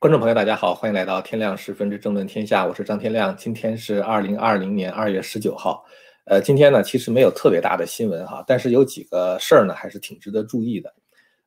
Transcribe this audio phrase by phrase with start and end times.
[0.00, 3.36] 观众朋友，大家好，欢迎来到天亮十分之政论天下，我是张天亮。
[3.36, 5.84] 今天是二零二零年二月十九号，
[6.24, 10.90] 呃，今天呢其实没有特别大的新闻哈，但是有几个事儿呢还是挺值得注意的。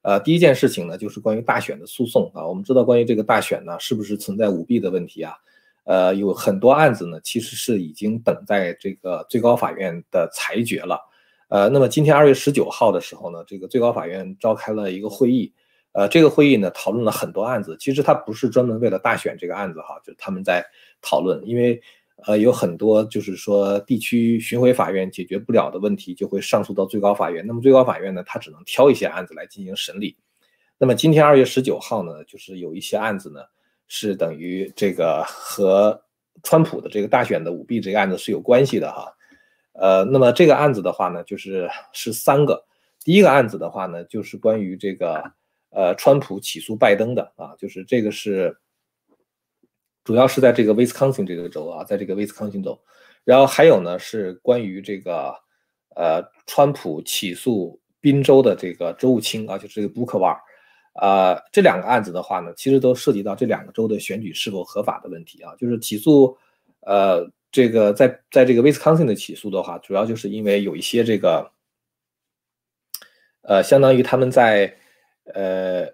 [0.04, 5.34] 呃，第一件事情呢就是关于大选的诉讼啊，我们知道关于这个大选呢是不是存在舞弊的问题啊？
[5.86, 11.00] 呃，有很多案子呢其实是已经等在这个最高法院的裁决了。
[11.48, 15.52] 呃，那么今天二月十九号的时候呢，这个最高法院召开了一个会议。
[15.94, 20.66] 呃，这个会议呢讨论了很多案子，其实它不是专门为了大选这个案子哈，就是他们在
[21.04, 21.80] 讨论，因为
[22.26, 27.46] 呃有很多就是说地区巡回法院解决不了的问题，就会上诉到最高法院。
[27.46, 30.18] 那么最高法院呢，它只能挑一些案子来进行审理。
[30.80, 33.42] 那么今天二月十九号呢，就是有一些案子呢
[33.88, 36.02] 是等于这个和
[36.42, 39.14] 川普的这个大选的舞弊这个案子是有关系的哈。
[39.74, 42.66] 呃，那么这个案子的话呢，就是是三个。
[43.04, 45.24] 第一个案子的话呢，就是关于这个。
[45.76, 48.56] 呃，川普起诉拜登的啊，就是这个是
[50.04, 52.80] 主要是在这个威斯康星这个州啊，在这个威斯康星州，
[53.24, 55.34] 然后还有呢是关于这个
[55.96, 66.38] 呃，川普起诉宾州的这个州务卿啊，就是这个布克瓦尔，啊，这两个案子的话呢，其实都涉及到这两个州的选举是否合法的问题啊，就是起诉
[66.82, 71.52] 呃，这个在在这个威斯康星的起诉的话，主要就是因为有一些这个
[73.42, 74.78] 呃，相当于他们在
[75.26, 75.88] 呃，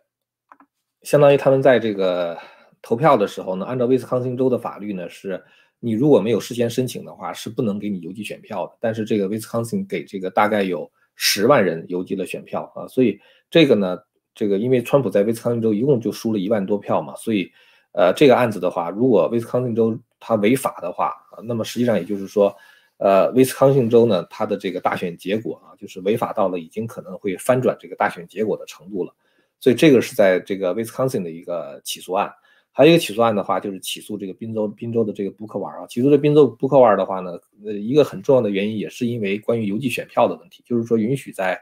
[1.03, 2.37] 相当于他们在这个
[2.81, 5.43] 投票的时候呢，按照威斯康星州的法律呢，是
[5.79, 8.77] 你如果没有事先申请的话，是不能给你邮寄选票的。
[8.79, 13.97] 但是这个威斯康星给这个大概有十万人邮寄了选票啊，所以这个呢，
[14.33, 17.51] 这个因为川普在威斯康星州一共就输了一万多票嘛，所以
[17.91, 22.55] 呃，这个案子的话，如果威斯康星州他违法的话那么实际上也就是说，
[22.99, 29.13] 呃，威斯康星州呢，它的这个大选结果啊，就是违法到了已经可能会翻转这个大选结果的程度了。
[29.61, 32.29] 所以这个是在这个威斯康星的一个起诉案，
[32.73, 35.87] 还有一个起诉案的话，就是起诉这个宾州宾州的这个布克瓦尔啊。
[35.87, 41.57] 起诉这宾州布克瓦尔的话呢，呃，一个很重要的原因也是因为关于邮寄选票的问题，就是说允许在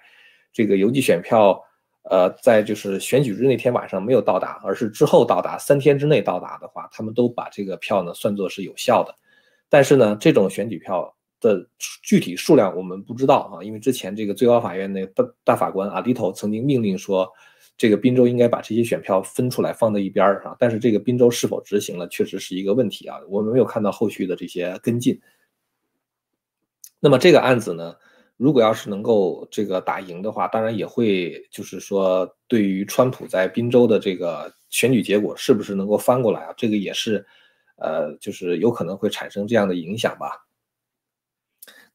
[0.52, 1.60] 这个邮寄选票，
[2.10, 9.14] 呃，在就是选举日那天晚上没有到达，而是之后到达三天之内到达的话，他们都把这个票呢算作是有效的。
[9.70, 11.68] 但是呢，这种选举票的
[12.02, 17.32] 具体数量我们不知道啊，因为之前这个最高法院那个大大法官阿迪头曾经命令说。
[17.80, 23.20] 这个宾州应该把这些选票分出来放在一边儿啊，但是这个宾州是否执行了，确实是一个问题啊。
[23.30, 25.22] 我们没有看到后续的这些跟进。
[27.00, 27.96] 那么这个案子呢，
[28.36, 37.24] 如果要是能够这个打赢的话，当然也会就是说，对于川普在宾州的这个选举结果是不是能够翻过来啊，这个也是，
[37.76, 40.47] 呃，就是有可能会产生这样的影响吧。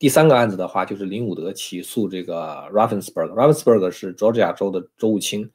[0.03, 5.49] 第三个案子的话，就是林伍德起诉这个 Ravensburg，Ravensburg 是 Georgia 州的州务卿。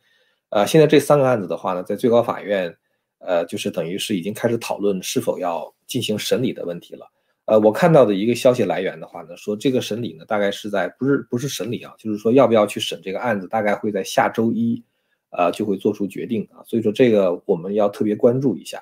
[0.52, 2.74] 呃，现在这三个案子的话呢，在最高法院，
[3.20, 7.06] 呃，就是等于是已经开始讨论是否要进行审理的问题了。
[7.44, 14.82] 呃，我看到的一个消息来源的话呢，说这个审理呢，大概是在不是不是审理啊，就是说要不要去审这个案子，大概会在下周一，
[15.32, 16.64] 呃，就会做出决定啊。
[16.66, 18.82] 所以说这个我们要特别关注一下。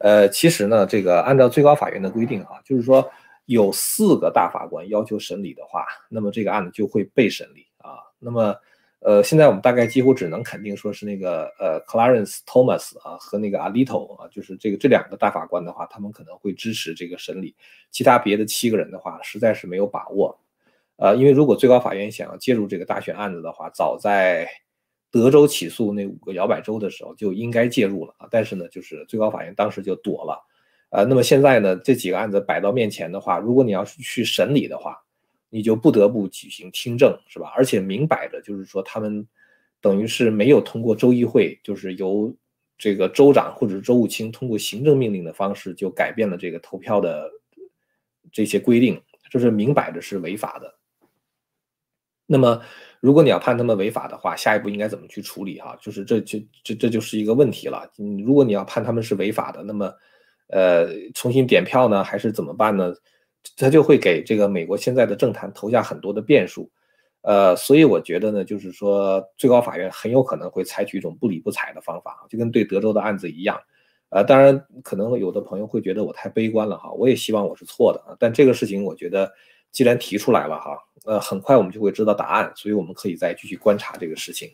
[0.00, 3.10] 呃，其实呢，这个按照最高法院的规定啊，就是说
[3.48, 7.98] 有四个大法官要求审理的话，那么这个案子就会被审理啊。
[8.18, 8.54] 那么。
[9.00, 17.54] 呃，现在我们大概几乎只能肯定说是那个呃，Clarence Thomas 啊和那个 Alito 啊，就是这个这两个大法官的话，他们可能会支持这个审理。
[17.92, 20.36] 其他别的七个人的话，实在是没有把握。
[20.96, 24.48] 呃，因为如果最高法院想要介入这个大选案子的话，早在
[25.12, 28.26] 德州起诉那五个摇摆州的时候就应该介入了啊。
[28.32, 30.44] 但是呢，就是最高法院当时就躲了。
[30.90, 34.96] 呃，那么现在呢，这几个案子摆到面前的话，如果你要是去审理的话，
[35.50, 37.52] 你就不得不举行听证，是吧？
[37.56, 39.26] 而且明摆着就是说，他们
[39.80, 42.34] 等于是没有通过州议会，就是由
[42.78, 47.30] 这个州长或者是州务卿通过行政命令的方式就改变了这个投票的
[48.32, 49.00] 这些规定，
[49.30, 50.74] 就是明摆着是违法的。
[52.26, 52.60] 那么，
[53.00, 55.58] 如果你要判他们违法的话，下一步应该怎么去处理？
[55.58, 57.90] 哈，就是这就这这就是一个问题了。
[57.98, 59.90] 嗯，如果你要判他们是违法的，那么
[60.48, 62.94] 呃，重新点票呢，还是怎么办呢？
[63.56, 66.70] 他就会给这个美国现在的政坛投下很多的变数，
[67.22, 73.58] 呃，所以我觉得呢，就是说最高法院很有可能会采取一种不理不睬的方法，就跟对德州的案子一样，
[74.10, 79.32] 呃，当然可能有的朋友会觉得我太悲观了哈，我也希望我是错的啊，但这个事情我觉得
[79.70, 84.50] 既然提出来了哈，呃，很快我们就会知道答案，所以我们可以再继续观察这个事情。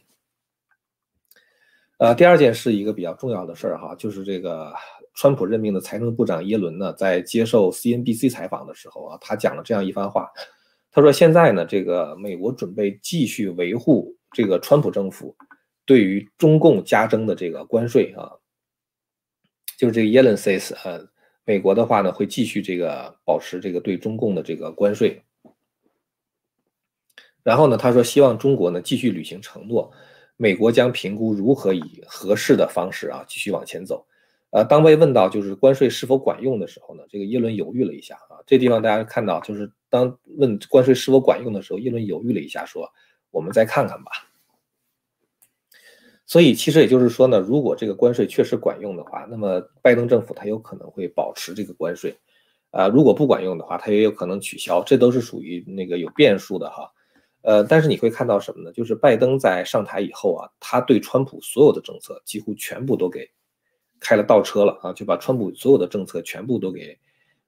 [1.99, 4.73] 呃，第二件是一个比较重要的事儿哈，就是这个。
[5.15, 10.31] 川普任命的财政部长耶伦呢，在接受 CNBC 采访的时候啊，他讲了这样一番话。
[10.91, 15.37] 他说：“现在呢，这个美国准备继续维护这个川普政府
[15.85, 18.31] 对于中共加征的这个关税啊。
[19.77, 21.05] 就是这个 Yellen says，呃，
[21.45, 25.21] 美国的话呢会继续这个保持这个对中共的这个关税。
[27.43, 29.91] 然后呢，他说希望中国呢继续履行承诺，
[30.37, 34.07] 美国将评估如何以合适的方式啊继续往前走。
[34.55, 38.39] 呃，当被问到就是关税是否管用的时候呢，这个耶伦犹豫了一下啊。
[38.47, 42.89] 这地方大家看到，就是当问关税是否管用的时候，耶伦犹豫了一下，说
[43.33, 44.13] 我们再看看吧。
[46.25, 52.17] 所以其实也就是说呢，如果这个关税确实管用的话，那么拜登政府他有可能会保持这个关税，
[52.71, 56.89] 啊，如果不管用的话，他也有可能取消，这都是属于那个有变数的哈。
[57.43, 58.71] 呃，但是你会看到什么呢？
[58.71, 63.29] 就是拜登在上台以后啊，他对川普所有的政策几乎全部都给
[64.05, 66.97] 开了倒车了啊，就把川普所有的政策全部都给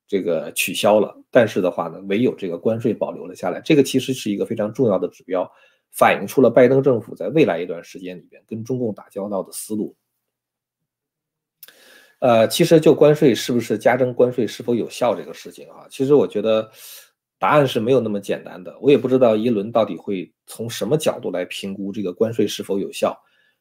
[0.09, 1.15] 这个取消了。
[1.31, 5.47] 但是的话呢，唯有这个关税保留了下来，这个其实是一个非常重要的指标，
[5.93, 9.95] 反映出了拜登政府在未来一段时间里边跟中共打交道的思路。
[12.21, 16.71] 呃，其实就关税是不是加征关税是否有效这个事情啊，其实我觉得。
[17.39, 23.15] 答案是没有那么简单的，我也不知道耶伦到底会从什么角度来评估这个关税是否有效，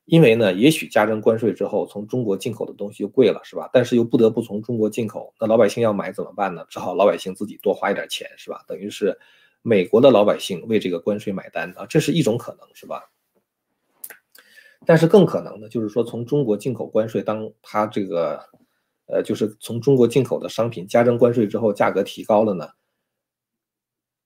[0.06, 3.68] 因为呢，也许加征关税之后，从中国进口的东西就贵了，是吧？
[3.74, 6.63] 但是又不得不从中国进口，那老百姓要买怎么办呢？
[6.69, 8.63] 只好老百姓自己多花一点钱，是吧？
[8.68, 9.18] 等于是
[9.63, 13.10] 美国的老百姓为这个关税买单啊，这是一种可能，是吧？
[14.86, 18.40] 但是更可能的就是说，从中国进口关税，当它这个，
[19.08, 22.69] 呃，就是从中国进口的商品加征关税之后，价格提高了呢？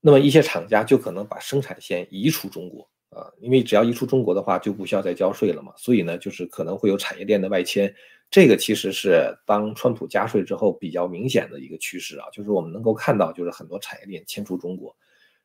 [0.01, 5.73] 那么一些厂家就可能把生产线移出中国啊，因为只要一出中国的话，就不需要再交税了嘛。
[5.77, 7.93] 所以呢，就是可能会有产业链的外迁，
[8.29, 14.95] 这个其实是当川普加税之后比较明显的一个趋势啊，就是我们能够看到，就是很多产业链迁出中国，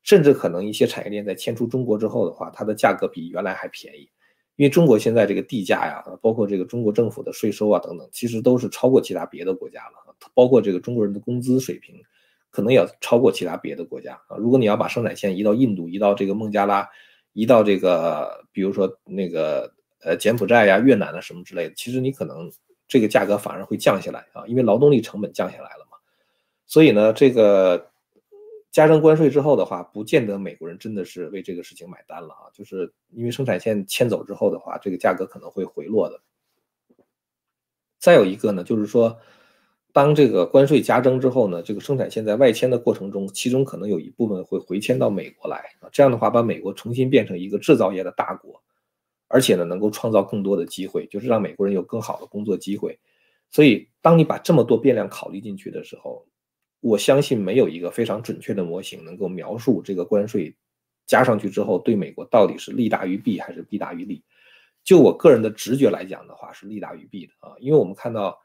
[0.02, 4.08] 甚至可能一些产业链在迁出中国之后的话，它的价格比原来还便宜，
[4.56, 11.96] 因为中国现在这个地价呀，包括这个中国政府的税收啊等等，其实都是超过其他别的国家了，包括这个中国人的工资水平。
[12.50, 14.36] 可能要超过其他别的国家啊！
[14.36, 16.88] 如果你要把生产线移到印度、移到这个孟加拉、
[17.34, 19.70] 一到这个，比如说那个
[20.00, 22.50] 呃柬埔寨呀、越南啊什么之类的，其实你可能
[22.88, 25.98] 这个价格反而会降下来啊，因为劳动力成本降下来了嘛。
[26.64, 27.90] 所以呢，这个
[28.70, 36.20] 加征关税之后的话，不见得美国人真的是为这个事情买单了啊，就是因为生产线迁走之后的话，这个价格可能会回落的。
[37.98, 39.18] 再有一个呢，就是说。
[39.94, 48.60] 当这个关税加征之后呢，这个生产线在外迁的过程中，其中可能有一部分会回迁到美国来啊，这样的话把美国重新变成一个制造业的大国，
[49.28, 52.98] 而且呢能够创造更多的机会，就是让美国人有更好的工作机会。
[53.52, 56.26] 所以，当你把这么多变量考虑进去的时候，
[56.80, 60.52] 我相信没有一个非常准确的模型能够描述这个关税
[61.06, 64.24] 加上去之后对美国到底是利大于弊还是弊大于利。
[64.82, 68.36] 就我个人的直觉来讲的话，是利大于弊的啊，因为我们看到。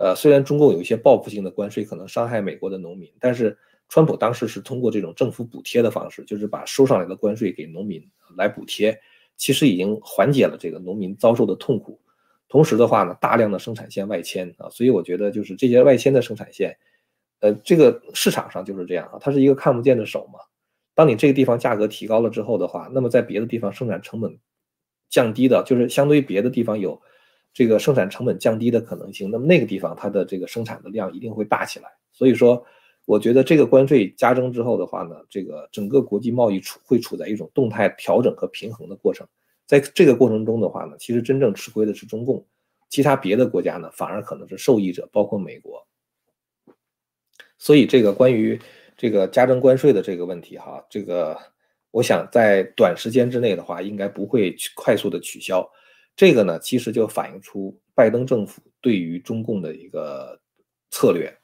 [0.00, 8.02] 呃，虽然中共有一些报复性的关税可能伤害美国的农民，但是川普当时是通过这种政府补贴的方式，就是把收上来的关税给农民
[8.34, 8.98] 来补贴，
[9.36, 12.00] 其实已经缓解了这个农民遭受的痛苦。
[12.48, 16.74] 同时的话呢，大量的生产线外迁啊，所以我觉得就是这些外迁的生产线，
[17.40, 20.40] 呃，这个市场上就是这样啊，它是一个看不见的手嘛。
[20.94, 24.38] 当你这个地方价格提高了之后的话，那么在别的地方生产成本
[25.10, 27.02] 降低的，就是相对于别的地方有。
[27.52, 31.88] 这个生产成本降低的可能性，那么那个地方它的这个生产的量一定会大起来。
[32.12, 32.64] 所以说，
[33.06, 39.26] 我觉得这个关税加征之后的话呢，这个整个国际贸易处会处在一种动态调整和平衡的过程。
[39.66, 42.44] 在这个过程中的话呢，其实真正吃亏的是中共，
[42.88, 45.84] 其他别的国家呢反而可能是受益者，包括美国。
[47.58, 48.58] 所以这个关于
[48.96, 51.36] 这个加征关税的这个问题哈，这个
[51.90, 55.68] 我想在短时间之内的话，应该不会快速的取消。
[56.16, 60.40] 这个呢，其实就反映出拜登政府对于中共的一个
[60.90, 61.34] 策略。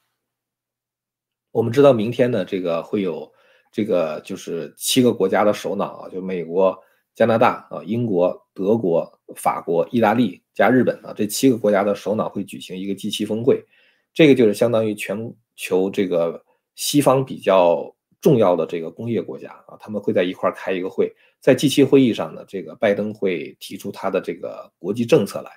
[1.51, 3.31] 我们知道，明天呢，这个会有
[3.71, 6.77] 这个就是七个国家的首脑啊，就美国、
[7.15, 13.65] 加拿大啊、英国、德国、法国、意大利加日本啊，这七个国家的首脑会举行一个 G7 峰会。
[14.13, 16.43] 这个就是相当于全球这个
[16.75, 21.13] 西方比较重要的这个工业国家啊，他们会在一块儿开一个会。
[21.39, 25.51] 在 G7 会议上呢，这个拜登会提出他的这个国际政策来，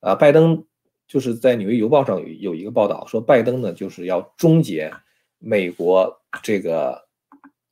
[0.00, 0.64] 啊，拜登
[1.06, 4.90] 就是在《纽约邮报》上有有一个报道说，拜登呢就是要终结
[5.38, 6.10] 美国
[6.42, 7.06] 这个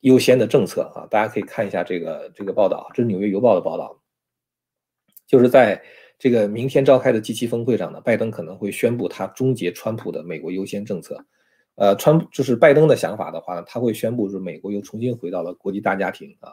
[0.01, 3.99] 优先的政策啊，大家可以看一下这个这个报道，这是《纽约邮报》的报道，
[5.25, 5.81] 就是在
[6.19, 11.25] 这个明天召开的 G7 峰会上呢，拜登可能会宣布他终结川普的美国优先政策，
[11.77, 16.51] 呃，川就是拜登的想法的话呢，他会宣布是美国又重新回到了国际大家庭啊。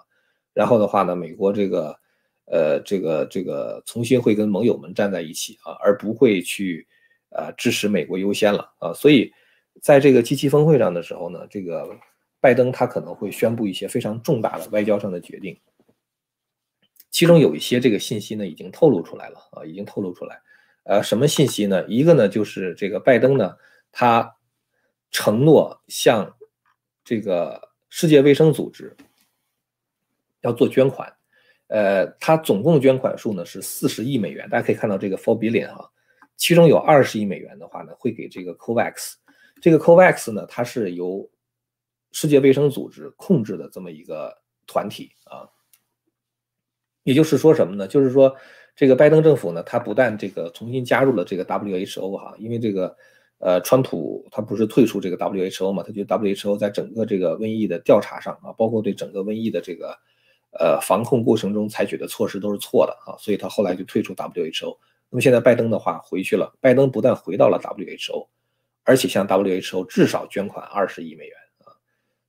[0.52, 1.96] 然后的话呢，美国这个，
[2.44, 6.86] 呃，这个这个重新会跟盟友们站在一起啊，而不会去，
[7.30, 8.92] 呃支持美国优先了啊。
[8.92, 9.32] 所以
[9.80, 11.88] 在这个 G7 峰会上的时候呢，这个
[12.38, 15.58] 拜登他可能会宣布一些非常重大的外交上的决定，
[17.10, 20.38] 其中有一些这个信息呢已经透露出来了啊，已经透露出来。
[20.84, 21.82] 呃，什么信息呢？
[21.88, 23.56] 一个呢就是这个拜登呢，
[23.90, 24.36] 他
[25.14, 26.28] 承诺向
[27.04, 28.94] 这个世界卫生组织
[30.40, 31.16] 要做捐款。
[31.68, 35.88] 呃，他总共捐款数呢是四十亿美元，大家可以看到这个 four billion 哈，
[36.36, 39.14] 其中有二十亿美元的话呢会给这个 COVAX，
[39.62, 41.30] 这个 COVAX 呢它是由
[42.10, 45.48] 世界卫生组织控制的这么一个团体啊，
[47.04, 47.86] 也就是说什么呢？
[47.86, 48.36] 就是说
[48.74, 52.94] 这个拜登政府呢，他不但这个重新加入了这个 WHO 哈，因为这个
[53.38, 59.96] 呃川普他不是退出这个 WHO 嘛，他觉得 WHO 在整个这个瘟疫的调查上啊，包括对整个瘟疫的这个。
[60.56, 64.78] 呃，防控过程中采取的措施都是错的啊，所以他后来就退出 WHO。
[65.10, 68.28] 那么现在拜登的话回去了，拜登不但回到了 WHO，
[68.84, 71.74] 而且向 WHO 至少捐款二十亿美元啊。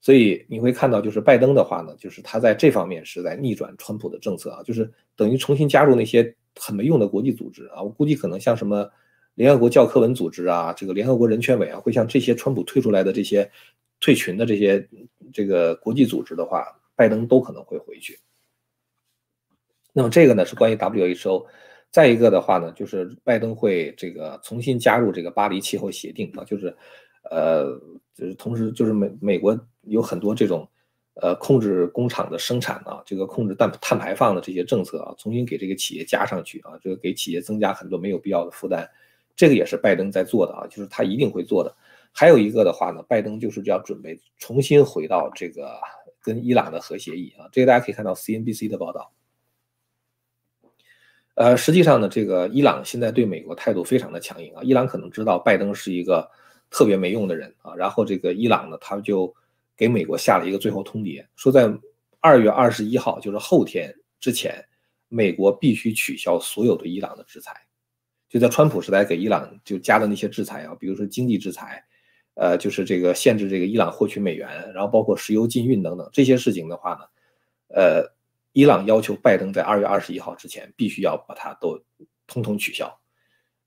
[0.01, 7.83] 所以你会看到，就是拜登的话呢，就是他在这方面是在逆转川普的政策啊，就是等于重新加入那些很没用的国际组织啊。
[7.83, 8.89] 我估计可能像什么
[9.35, 13.49] 联合国教科文组织啊，这个联合国人权委员会，像这些川普退出来的这些
[13.99, 14.89] 退群的这些
[15.31, 16.65] 这个国际组织的话。
[16.97, 18.17] 拜登都可能会回去。
[19.91, 21.45] 那么这个呢是关于 WHO。
[21.91, 26.73] 再一个的话呢，就是拜登会这个重新加入这个巴黎气候协定啊，就是
[27.29, 27.65] 呃，
[28.13, 30.65] 就是同时就是美美国有很多这种
[31.15, 38.89] 呃控制工厂的生产啊，这个控制碳碳排放的这些政策啊，重新给这个企业加上去啊，这个给企业增加很多没有必要的负担，
[39.35, 41.75] 这个也是拜登在做的啊，就是他一定会做的。
[42.11, 45.79] 还有一个的话呢，拜登就是要准备重新回到这个。
[46.25, 49.13] 跟伊朗的核协议啊，这个大家可以看到 CNBC 的报道。
[51.35, 54.63] 呃，实际上呢，这个伊朗现在对美国态度非常的强硬啊。
[54.63, 56.27] 伊朗可能知道拜登是一个
[56.71, 59.31] 特别没用的人啊，然后这个伊朗呢，他就
[59.77, 61.71] 给美国下了一个最后通牒，说在
[62.21, 64.65] 二月二十一号，就是后天之前，
[65.09, 67.53] 美国必须取消所有的伊朗的制裁。
[68.35, 71.81] 就在川普时代给伊朗就加的那些制裁啊，比如说经济制裁。
[72.37, 76.99] 呃，就是这个限制这个伊朗获取美元，然后包括石油禁运等等这些事情的话呢，
[77.69, 78.13] 呃，
[78.51, 81.81] 伊朗要求拜登在二月二十一号之前必须要把它都
[82.27, 82.93] 通通取消。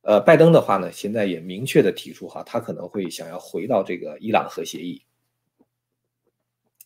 [0.02, 5.02] 呃，拜登的话呢，现在也明确的提出哈，他可能会想要回到这个伊朗核协议，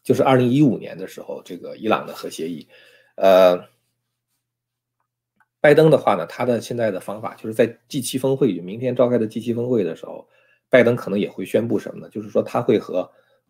[0.05, 2.65] 就是二零一五年的时候这个伊朗的核协议。
[3.17, 3.59] 呃，
[5.63, 10.29] 拜登的话呢，他的现在的方法就是在 G 七峰会，明天召开的 G 七峰会的时候。
[10.69, 12.09] 拜登可能也会宣布什么呢？
[12.09, 13.07] 就是说他会和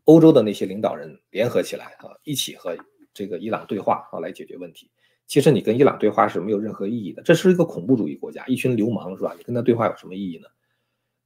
[0.06, 2.76] 欧洲的那些领导人联合起来啊，一起和
[3.14, 4.90] 这个伊朗对话啊，来解决问题。
[5.28, 9.36] 其实你跟伊朗对话是没有任何意义的，这是一个恐怖主义国家，一群流氓是吧？
[9.38, 10.48] 你跟他对话有什么意义呢？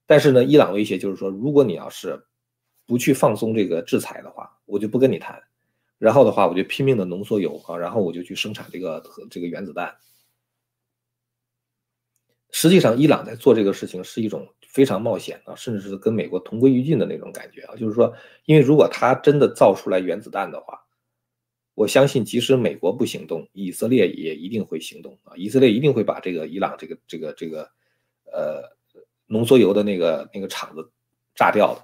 [0.06, 2.22] 但是呢，伊朗威胁就是说，如果你要是
[2.86, 5.42] 不去放松这个制裁的话，我就不跟你谈。
[5.96, 9.96] 然后的话，我就拼命的浓缩铀啊，然后我就去生产这个这个原子弹。
[12.58, 17.76] 实际上，伊朗在做这个事情是一种非常冒险啊，甚至是跟美国同归于尽的那种感觉啊。
[17.76, 18.10] 就是说，
[18.46, 20.80] 因为如果他真的造出来原子弹的话，
[21.74, 25.36] 我相信即使美国不行动，以色列也一定会行动啊。
[25.36, 27.68] 以色列一定会把这个伊朗这个这个这个
[28.32, 28.62] 呃
[29.26, 30.90] 浓缩铀的那个那个厂子
[31.34, 31.82] 炸掉的。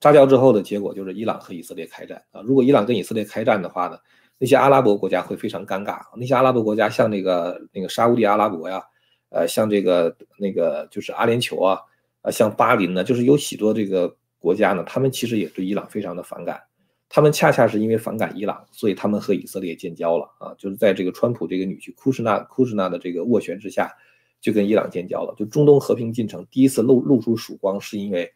[0.00, 2.42] 炸掉之后的结果就是伊朗和以色列开战啊。
[2.42, 3.96] 如果伊朗跟以色列开战的话呢，
[4.36, 6.00] 那些阿拉伯国家会非常尴尬。
[6.16, 8.82] 那些阿拉伯国家像那个那个沙乌地阿拉伯呀。
[9.30, 11.78] 呃，像这个那个就是阿联酋啊，
[12.22, 16.62] 啊，像巴林呢，就是有许多这个国家呢，他们其实也对伊朗非常的反感。
[17.10, 23.94] 他们恰恰是因为反感伊朗，所以他们和以色列建交了啊，就是在这个川普这个女婿库什纳库什纳的这个斡旋之下，
[24.40, 25.34] 就跟伊朗建交了。
[25.36, 28.32] 就中东和平进程第一次露露出曙光，是因为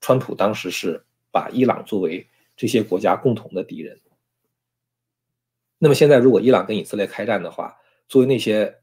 [0.00, 4.00] 川普当时是把伊朗作为这些国家共同的敌人。
[5.78, 7.76] 那么现在如果伊朗跟以色列开战的话，
[8.08, 8.81] 作为那些。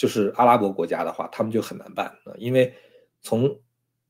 [0.00, 2.72] 就是阿拉伯国家的话，他们就很难办啊，因为
[3.20, 3.54] 从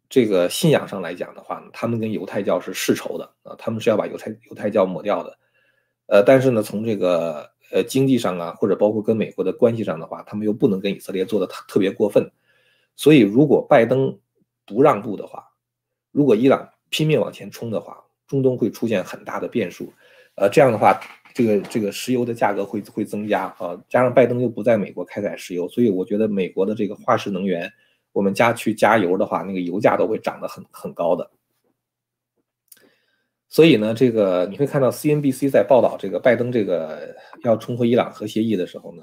[0.08, 5.36] 这个信仰上来讲的话呢，他们跟犹太教是世仇的啊，他们是要把犹太犹太教抹掉的。
[6.06, 12.30] 呃，但是呢，从这个呃经济上啊，或者包括跟美国的关系上的话，他们又不能跟以色列做的特特别过分。
[12.94, 14.16] 所以，如果拜登
[14.64, 15.44] 不让步的话，
[16.12, 19.92] 如果伊朗拼命往前冲的话，中东会出现很大的变数。
[20.36, 21.00] 呃，这样的话。
[21.34, 27.72] 这个这个石油的价格会会增加啊，加上拜登又不在美国开采石油，所以我觉得美国的这个化石能源，
[28.12, 31.30] 我们加去加油的话，那个油价都会涨得很很高的。
[33.48, 39.02] 所以呢，这个你会看到 CNBC 在报道这个拜登这个要重回伊朗核协议的时候呢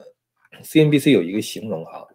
[0.64, 2.06] ，CNBC 有一个形容啊，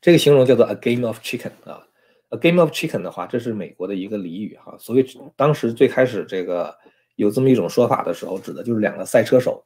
[0.00, 1.86] 这个形容叫做 a game of chicken 啊
[2.30, 4.74] ，a game of chicken 的话，这是美国的一个俚语哈。
[4.78, 5.04] 所谓
[5.36, 6.74] 当时最开始这个
[7.16, 9.64] 有这么一种说法的时候，指的就是两个赛车手，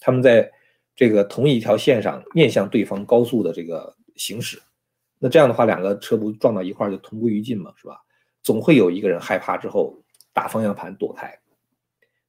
[0.00, 0.50] 他们在
[0.94, 4.60] 这个同一条线上面向对方高速的这个行驶，
[5.18, 8.00] 那这样的话，两个车不撞到一块就同归于尽嘛，是吧？
[8.42, 9.94] 总会有一个人害怕之后
[10.32, 11.38] 打方向盘躲开。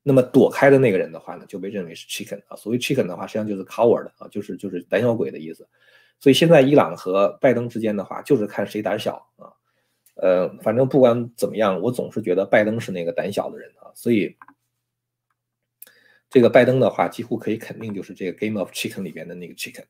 [0.03, 2.55] 那么躲开的那个人的话呢，就被认为是 chicken 啊。
[2.55, 5.67] 所谓 chicken 的话，实际上就是 coward 啊，就是就是胆小鬼的意思。
[6.19, 9.51] 所以现在伊朗和拜登之间的话，就是看谁胆小啊。
[10.21, 13.91] 呃，反正不管怎么样，我总是觉得拜登是那个胆小的人啊。
[13.93, 14.35] 所以
[16.29, 19.83] 这个拜登的话，几乎可以肯定就是这个 game of chicken 里边的那个 chicken。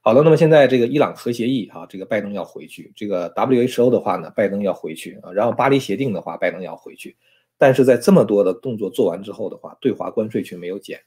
[0.00, 5.32] 好了，那么现在这个伊朗核协议啊，这个拜登要回去；这个 WHO 的话呢，拜登要回去啊。
[5.32, 7.16] 然后巴黎协定的话，拜登要回去。
[7.58, 11.00] 但是在这么多的动作做完之后的话，对华关税却没有减，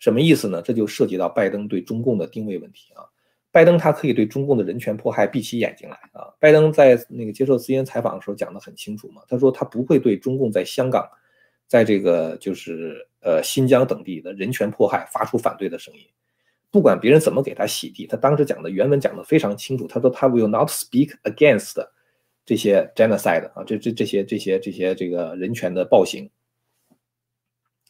[0.00, 0.60] 什么意思呢？
[0.60, 3.06] 这就涉及到拜登对中共的定位问题啊。
[3.52, 6.34] 拜登他可以对中共的人权迫害闭起眼睛来啊。
[6.40, 11.08] 拜登在那个接受 CNN 采访的时候讲得很清楚嘛，他说他不会对中共在香港，
[11.68, 16.00] 在这个就是呃新疆等地的人权迫害发出反对的声音，
[16.72, 21.80] 不管别人怎么给他洗地，他当时讲的原文讲得非常清楚，他说他 will not speak against。
[22.44, 26.28] 这些 genocide 啊，这这这些这些这些这个人权的暴行，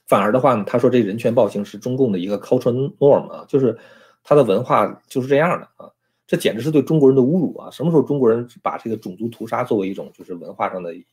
[0.07, 3.79] 反而的话呢，他说这人权暴行是中共的一个 cultural norm 啊，就是
[4.23, 5.91] 他的文化就是这样的啊，
[6.27, 7.71] 这简直是对中国人的侮辱啊！
[7.71, 11.05] 什么时候中国人把这个种族屠杀作为一种就是文化上的一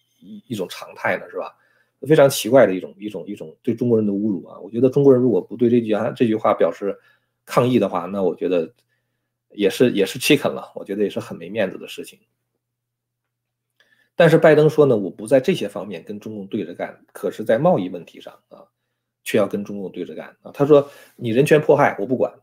[0.48, 1.30] 一种常态呢？
[1.30, 1.56] 是吧？
[2.08, 4.60] 非常奇怪的一种一种一种对中国人的侮辱啊！
[4.60, 6.98] 我觉得中国人如果不对这句啊这句话表示
[7.46, 8.72] 抗议的话，那我觉得
[9.52, 12.20] 也是也是 chicken 了，我觉得也是很没面子的事情。
[14.16, 18.64] 但是拜登说呢，我不在这些方面跟中共对着干，可是，在贸易问题上啊，
[19.24, 20.52] 却要跟中共对着干啊。
[20.54, 22.34] 他说，你人权迫害我不管，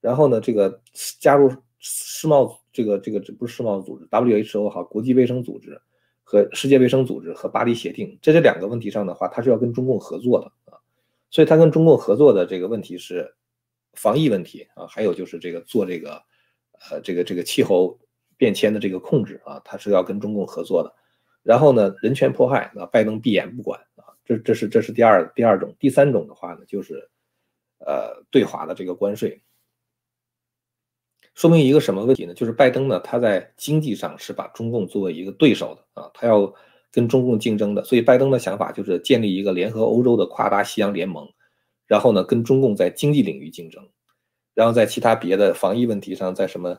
[0.00, 0.80] 然后呢，这个
[1.20, 5.80] 加入世贸这个这个这不是世贸组织 WHO 哈，国际卫生组织
[6.22, 10.78] 和世界卫生组织和巴黎协定，这这两个问题上的话，他是要跟中共合作的啊。
[11.30, 13.34] 所以他跟中共合作的这个问题是
[13.94, 16.22] 防疫问题啊，还有就是这个做这个
[16.90, 17.98] 呃这个这个气候
[18.36, 20.94] 变迁的这个控制啊，他是要跟中共合作的。
[21.42, 27.08] 然后呢，人权迫害，那拜登闭眼不管啊，这这是这是第二第二种，第三种的话呢，就是
[27.78, 29.40] 呃对华的这个关税，
[31.34, 32.34] 说明一个什么问题呢？
[32.34, 36.52] 就是拜登呢，他在经济上是把中共作为一个对手的啊，他要
[36.90, 41.26] 跟中共竞争的，所以拜登的想法就是建立一个联合欧洲的跨大西洋联盟，
[41.86, 43.88] 然后呢跟中共在经济领域竞争，
[44.54, 46.76] 然后在其他别的防疫问题上，在什么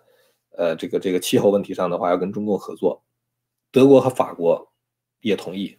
[0.57, 3.03] 呃这个这个气候问题上的话，要跟中共合作。
[3.71, 4.69] 德国和法国
[5.21, 5.77] 也同意，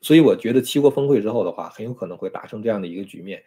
[0.00, 3.42] 所以我觉得七国峰会之后的话，很有可能会达成这样的一个局面。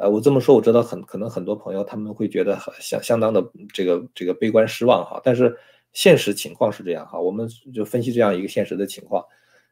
[0.00, 5.20] 呃，我这么说，我知道很可能很多朋友他们会觉得很相相当的这个这个悲观失望哈。
[5.22, 5.54] 但是
[5.92, 9.22] 现实情况是这样哈，我们就分析这样一个现实的情况。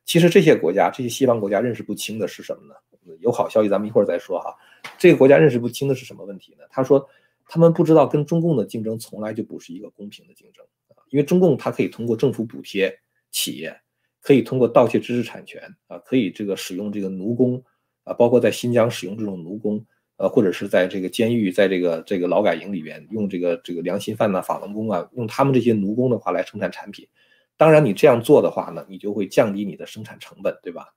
[0.05, 2.75] 其实这些国家，这些西方国家认识不清的是什么呢？
[3.21, 4.55] 有好消息，咱们一会儿再说哈。
[4.99, 6.65] 这个国家认识不清的是什么问题呢？
[6.71, 7.09] 他说
[7.47, 12.99] 他们不知道跟中共的竞争从来就不是一个公平的竞争啊，因为中共它可以通过政府补贴。
[13.31, 13.79] 企业
[14.23, 17.63] 可以通过盗窃知识产权啊，可以这个使用这个奴工
[18.05, 19.85] 啊，包括在新疆使用这种奴工，
[20.19, 27.09] 呃，或者是在这个监狱，在这个这个劳改营里边用这个这个良心犯呐、法轮功啊，用他们这些奴工的话来生产产品。
[27.57, 30.95] 当然，你这样做的话呢，你就会降低你的生产成本，对吧？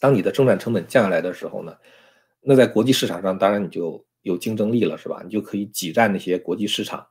[0.00, 1.76] 当你的生产成本降下来的时候呢，
[2.40, 5.22] 那在国际市场上，当然你就有竞争力了，是吧？
[5.24, 7.06] 你就可以挤占那些国际市场。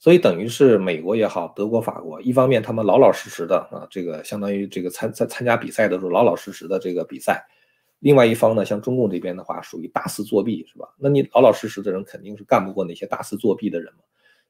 [0.00, 7.34] 所以等于是美国也好，德国、法国，一方面他们老老实实的啊，这个相当于这个参参参加比赛的时候老老实实的这个比赛；
[8.00, 10.94] 另外一方呢，像中共这边的话，属于大肆作弊，是吧？
[10.98, 14.00] 那你老老实实的人肯定是干不过那些大肆作弊的人嘛。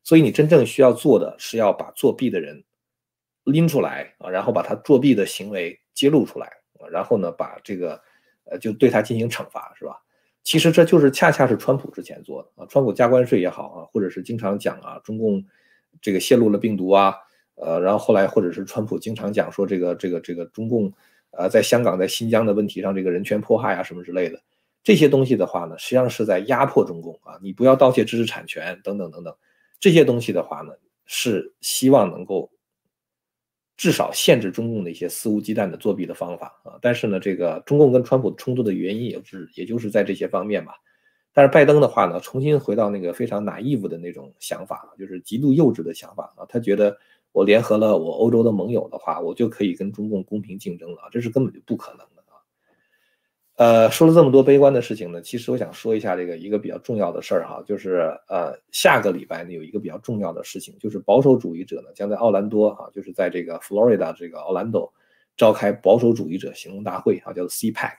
[0.02, 2.62] 所以你真正需要做的是要把作弊的人
[3.44, 6.46] 拎出来啊，然后把他作弊的行为揭露出来
[6.78, 8.00] 啊，然后呢，把这个
[8.44, 10.00] 呃就对他进行惩罚，是吧？
[10.42, 15.42] 其实这就是恰恰是川普之前做的啊，川普加关税也好啊，或者是经常讲啊，中共
[16.02, 17.14] 这个泄露了病毒啊，
[17.54, 20.92] 呃，然后后来或者是川普经常讲说这个这个这个中共
[21.36, 24.40] 呃在香港在新疆的问题上这个人权迫害啊什么之类的
[24.82, 29.34] 这些东西的话呢，实际上是在压迫中共啊，你不要盗窃知识产权等等等等
[29.78, 30.72] 这些东西的话呢，
[31.06, 32.50] 是希望能够。
[33.76, 40.74] 至少限制中共的一些肆无忌惮的作弊的方法啊，但是呢，这个中共跟川普冲突的原因也是，也就是在这些方面吧。
[41.32, 46.46] 但是拜登的话呢，重新回到那个非常 naive 的那种想法，就是极度幼稚的想法啊。
[46.48, 46.96] 他觉得
[47.34, 52.38] 我联合了我欧洲的盟友的话，我就可以跟中共公平竞争了，这是根本就不可能的啊。
[53.56, 64.94] 呃，说了这么多悲观的事情呢，其实我想说一下这个一个比较重要的事儿哈，就是呃，下个礼拜呢有一个比较重要的事情，就是保守主义者呢将在奥兰多哈，就是在这个 Florida 这个奥兰多
[65.36, 67.96] 召开保守主义者行动大会啊，叫做 CPAC。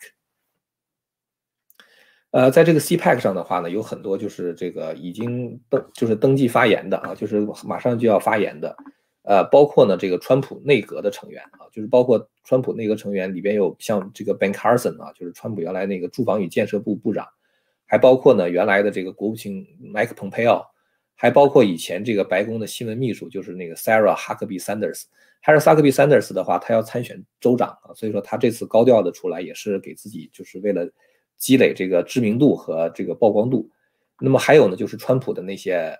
[2.32, 8.74] 呃，在这个 CPAC 上的话呢，有很多就是这个已经登就是登记发言的啊，就是马上就要发言的。
[9.28, 17.28] 呃，包括呢，这个川普内阁的成员啊，就是包括川普内阁成员里边有像这个 Ben Carson 啊，就是川普原来那个住房与建设部部长，
[17.88, 20.64] 还包括呢原来的这个国务卿 Mike Pompeo，
[21.16, 25.06] 还包括以前这个白宫的新闻秘书，就是那个 Sarah Huckabee Sanders。
[25.44, 30.88] Sarah Huckabee Sanders 的话，他要参选州长啊，所以说他这次高调的出来，也是给自己就是为了
[31.38, 33.68] 积累这个知名度和这个曝光度。
[34.20, 35.98] 那么还有呢，就是川普的那些。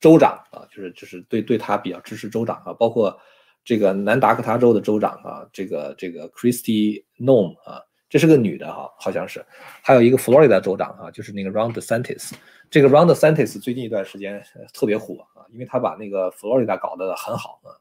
[0.00, 3.18] 州长啊，就是就是对对他比较支持州长啊，包括
[3.64, 9.44] 这个南达科他州的州长啊，这个这个 Christy Nome 啊，这是个女的哈，好像是，
[9.82, 12.32] 还有一个 Florida 州长啊，就是那个 Ron DeSantis，
[12.70, 14.40] 这个 Ron DeSantis 最近一段时间
[14.72, 17.72] 特别火啊，因为他把那个 Florida 搞得很好啊，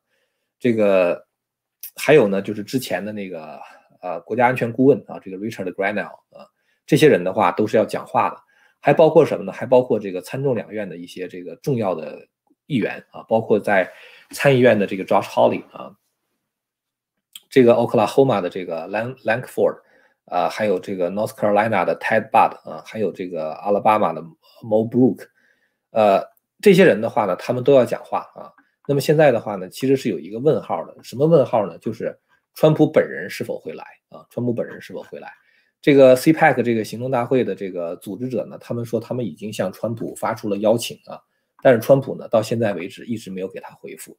[0.57, 1.23] 这个
[1.95, 3.59] 还有呢，就是之前的那个
[4.01, 6.47] 呃国家安全顾问啊，这个 Richard Grenell 啊，
[6.87, 8.44] 这些人的话都是要讲话的。
[8.85, 9.51] 还包括什么呢？
[9.51, 12.27] 还包括这个参众两院的一些这个重要的
[12.67, 13.91] 议员啊，包括在
[14.29, 15.91] 参议院的这个 Josh Hawley 啊，
[17.49, 19.79] 这个 Oklahoma 的这个 Lan Lankford，
[20.25, 24.21] 啊，还有这个 North Carolina 的 Ted Budd 啊，还有这个 Alabama 的
[24.61, 25.25] Mo Brooke，
[25.89, 26.23] 呃，
[26.61, 28.53] 这些人的话呢，他们都要讲话啊。
[28.87, 31.75] 那么现在的话呢，其实是有一个问号的，什么问号呢？
[31.79, 32.15] 就是
[32.53, 34.27] 川普本人是否会来啊？
[34.29, 35.33] 川普本人是否会来？
[35.85, 41.21] 这个 CPAC 这个行动大会的这个组织者呢，他们说他们已经向川普发出了邀请啊，
[41.61, 44.17] 但是川普呢到现在为止一直没有给他回复。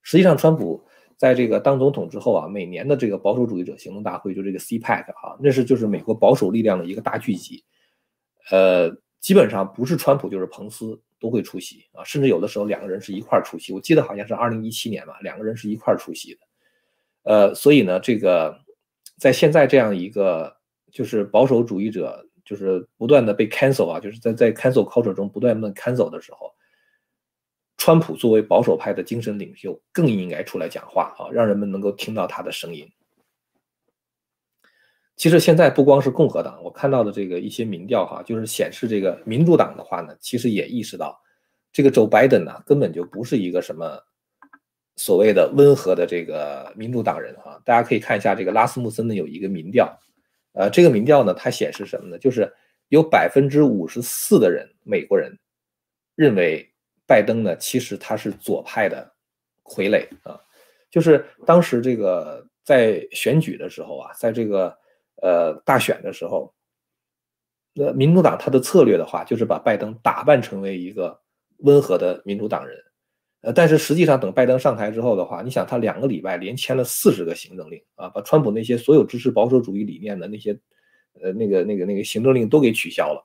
[0.00, 0.80] 实际上，川普
[1.16, 7.64] 在这个当总统之后啊，每年的这个保守主义者行动大会就这个 CPAC 啊，那是就是美国保守力量的一个大聚集，
[8.52, 13.72] 呃，基本上不是川普就是彭斯都会出席啊，甚至有的时候两个人是一块出席。
[13.72, 16.40] 我记得好像是二零一七年吧，两个人是一块出席的。
[17.24, 18.56] 呃，所以呢，这个
[19.18, 20.56] 在现在这样一个。
[20.90, 26.54] 就是保守主义者，就是不断的被 cancel 啊，就是在在 cancel culture 中不断的 cancel 的时候，
[27.76, 32.90] 川普作为保守派的精神领袖，更应该出来讲话啊，让人们能够听到他的声音。
[35.16, 41.20] 其实现在不光是共和党，我看到的这个一些民调哈，就是显示这个民主党的话呢，其实也意识到，
[41.72, 44.00] 这个 Joe Biden 呢，根本就不是一个什么
[44.96, 47.60] 所谓的温和的这个民主党人哈。
[47.64, 49.98] 大家可以看一下这个拉斯穆森的有一个民调。
[50.58, 52.18] 呃，这个民调呢，它显示什么呢？
[52.18, 52.52] 就是
[52.88, 55.38] 有百分之五十四的人，美国人
[56.16, 56.68] 认为
[57.06, 59.14] 拜登呢，其实他是左派的
[59.62, 60.40] 傀儡啊。
[60.90, 64.76] 就是当时这个在选举的时候啊，在这个
[65.22, 66.52] 呃大选的时候，
[67.72, 71.20] 那民主党他的策略的话，就是把拜登打扮成为一个
[71.58, 72.76] 温和的民主党人。
[73.40, 80.58] 呃，但是实际上，等拜登上台之后的话，你想他两个礼拜连签了四十个行政令啊，把川普那些所有支持保守主义理念的那些，
[81.22, 83.24] 呃，那个那个那个行政令都给取消了，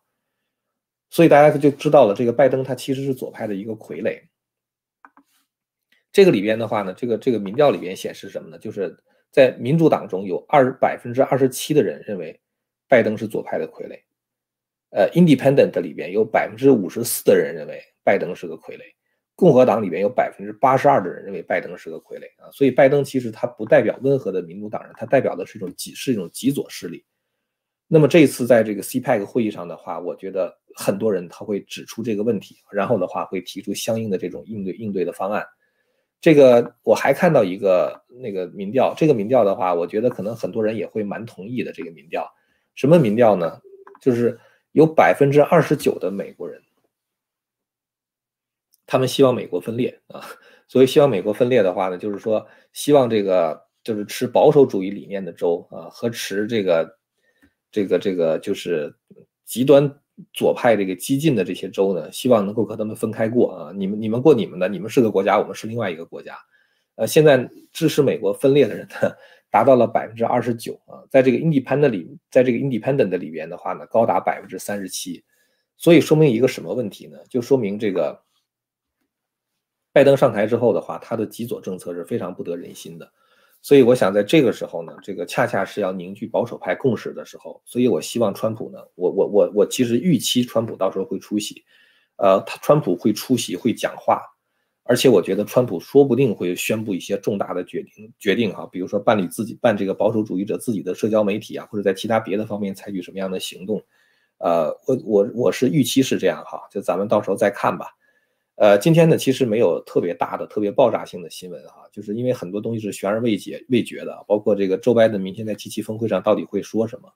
[1.09, 4.21] 所以大家就知道了，这个拜登他其实是左派的一个傀儡。
[6.11, 8.59] 这个里边的话呢，这个这个民调里边显示什么呢？
[8.59, 8.95] 就是
[9.31, 12.39] 在民主党中有二百分之二十七的人认为
[12.87, 13.99] 拜登是左派的傀儡，
[14.91, 18.81] 呃，Independent 里边有百分之五十四的人认为拜登是个傀儡。
[19.43, 27.03] 共和党里面有百分之八十二的人认为拜登是个傀儡啊，所以拜登其实他不代表温和的民主党人，他代表的是一种极是一种极左势力。
[27.89, 35.45] 那么这一次在这个 CPEC 会议上的话，我觉得很多人他会指出这个问题，然后的话会提出相应的这种应对应对的方案。
[36.21, 41.73] 这个我还看到一个那个民调，这个民调的话，我觉得可能很多人也会蛮同意的。
[41.73, 42.25] 这个民调
[42.75, 43.59] 什么民调呢？
[43.99, 44.39] 就是
[44.71, 46.61] 有百分之二十九的美国人。
[48.85, 50.21] 他们希望美国分裂啊，
[50.67, 56.97] 所以希望美国分裂的话呢，就是说希望这个就是持保守主义理念的州啊和持这个
[57.71, 58.93] 这个这个就是
[59.45, 59.89] 极端
[60.33, 63.71] 左派这个激进的这些州呢，希望能够和他们分开过啊。
[63.73, 66.37] 你们你们过你们的，你们是个国家，我们是另外一个国家。
[66.95, 69.11] 呃，现在支持美国分裂的人呢，
[69.49, 75.23] 达到了百分之二十九啊，在这个 Independent 里，在这个 Independent 里边的话呢，高达百分之三十七。
[75.77, 77.17] 所以说明一个什么问题呢？
[77.29, 78.21] 就说明这个。
[79.93, 83.09] 拜登上台之后的话，他的极左政策是非常不得人心的，
[83.61, 91.63] 所以我想在这个时候呢，这个恰恰是要凝聚保守派共识的时候，所以我希望川普呢，我我我我其实预期川普到时候会出席，
[92.17, 94.19] 呃，他川普会出席会讲话，
[94.83, 103.79] 而且我觉得川普说不定会宣布一些重大的决定决定哈，比如说办理自己办这个保守主义者自己的社交媒体啊，或者在其他别的方面采取什么样的行动。
[104.39, 107.95] 呃，我我我是预期是这样哈，就咱们到时候再看吧。
[108.55, 117.11] 呃，今天呢其实没有特别大的、特别爆炸性的新闻哈，就是因为很多东西是悬而未解、未决的，包括这个周拜登明天在 G7 峰会上到底会说什么，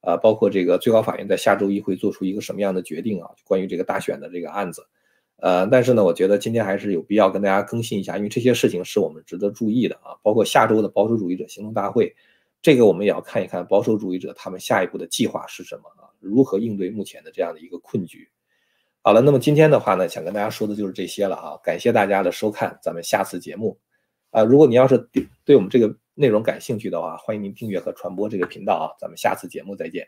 [0.00, 4.82] 啊，包括这个最高法院在下周一会做出一个什么样的决定啊，关于这个大选的这个案子。
[5.36, 12.12] 呃，但是呢，我觉得今天还是有必要跟大家更新一下，因为这些事情是我们值得注意的啊，包括下周的保守主义者行动大会，
[12.62, 16.08] 这个我们也要看一看保守主义者他们下一步的计划是什么啊。
[16.18, 18.26] 如何应对目前的这样的一个困局？
[19.02, 21.56] 好了，那么今天的话呢，想跟大家说的就是这些了啊！
[21.62, 23.78] 感谢大家的收看，咱们下次节目
[24.30, 28.86] 啊，如果你要是对对我们这个内容感兴趣的话，欢迎您订阅和传播这个频道啊！
[29.00, 30.06] 咱们下次节目再见。